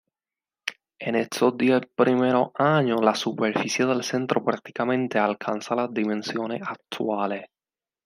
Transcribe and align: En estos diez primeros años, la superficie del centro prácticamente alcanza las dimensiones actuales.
En 0.99 1.13
estos 1.13 1.55
diez 1.55 1.79
primeros 1.95 2.53
años, 2.55 3.03
la 3.03 3.13
superficie 3.13 3.85
del 3.85 4.03
centro 4.03 4.43
prácticamente 4.43 5.19
alcanza 5.19 5.75
las 5.75 5.93
dimensiones 5.93 6.63
actuales. 6.65 7.45